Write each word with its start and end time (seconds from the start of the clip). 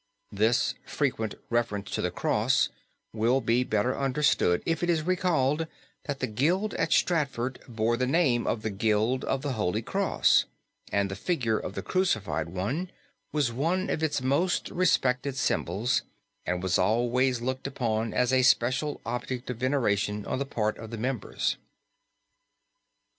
This 0.31 0.73
frequent 0.83 1.35
reference 1.51 1.91
to 1.91 2.01
the 2.01 2.09
Cross 2.09 2.69
will 3.13 3.39
be 3.39 3.63
better 3.63 3.95
understood 3.95 4.63
if 4.65 4.81
it 4.81 4.89
is 4.89 5.03
recalled 5.03 5.67
that 6.05 6.19
the 6.21 6.25
Guild 6.25 6.73
at 6.73 6.91
Stratford 6.91 7.59
bore 7.67 7.97
the 7.97 8.07
name 8.07 8.47
of 8.47 8.63
the 8.63 8.71
Guild 8.71 9.23
of 9.25 9.43
the 9.43 9.51
Holy 9.51 9.83
Cross, 9.83 10.45
and 10.91 11.11
the 11.11 11.15
figure 11.15 11.59
of 11.59 11.75
the 11.75 11.83
crucified 11.83 12.49
One 12.49 12.89
was 13.31 13.51
one 13.53 13.91
of 13.91 14.01
its 14.01 14.23
most 14.23 14.71
respected 14.71 15.35
symbols 15.35 16.01
and 16.47 16.63
was 16.63 16.79
always 16.79 17.39
looked 17.39 17.67
upon 17.67 18.11
as 18.11 18.33
a 18.33 18.41
special 18.41 19.01
object 19.05 19.51
of 19.51 19.57
veneration 19.57 20.25
on 20.25 20.39
the 20.39 20.47
part 20.47 20.79
of 20.79 20.89
the 20.89 20.97
members. 20.97 21.57